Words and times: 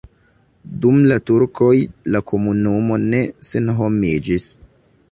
Dum 0.85 0.97
la 1.11 1.17
turkoj 1.31 1.75
la 2.15 2.23
komunumo 2.33 3.01
ne 3.13 3.21
senhomiĝis. 3.53 4.53